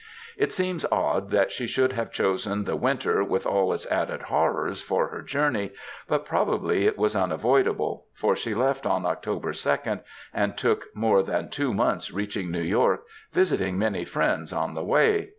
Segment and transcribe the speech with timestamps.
[0.35, 4.81] It seems odd that she should have chosen the winter, with all its added horrors,
[4.81, 5.73] for her journey,
[6.07, 9.99] but probably it was unavoidable, for she left on October 2,
[10.33, 15.29] and took more than two months reaching New York, visiting many friends on the way.